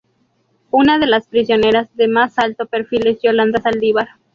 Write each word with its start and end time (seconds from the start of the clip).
Una 0.71 0.97
de 0.97 1.05
las 1.05 1.27
prisioneras 1.27 1.87
de 1.95 2.07
más 2.07 2.39
alto 2.39 2.65
perfil 2.65 3.05
es 3.05 3.21
Yolanda 3.21 3.61
Saldívar. 3.61 4.07